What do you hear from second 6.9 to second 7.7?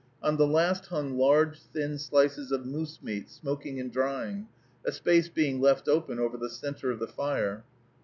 the fire.